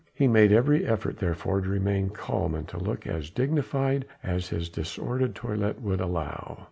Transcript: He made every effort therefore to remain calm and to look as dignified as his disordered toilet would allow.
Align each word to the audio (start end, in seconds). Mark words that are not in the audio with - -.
He 0.15 0.27
made 0.27 0.51
every 0.51 0.83
effort 0.83 1.19
therefore 1.19 1.61
to 1.61 1.69
remain 1.69 2.09
calm 2.09 2.55
and 2.55 2.67
to 2.69 2.79
look 2.79 3.05
as 3.05 3.29
dignified 3.29 4.07
as 4.23 4.47
his 4.49 4.67
disordered 4.67 5.35
toilet 5.35 5.79
would 5.79 6.01
allow. 6.01 6.57